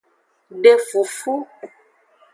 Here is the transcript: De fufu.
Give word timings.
De 0.63 0.73
fufu. 0.87 1.33